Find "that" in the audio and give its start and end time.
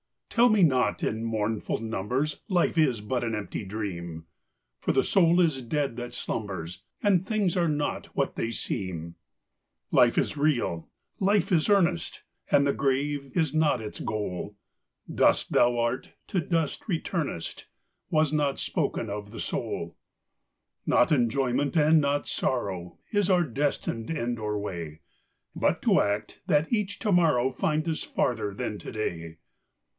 5.97-6.13, 26.47-26.71